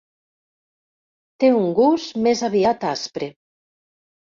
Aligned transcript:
Té 1.45 1.51
un 1.59 1.69
gust 1.83 2.21
més 2.31 2.45
aviat 2.51 2.91
aspre. 2.97 3.33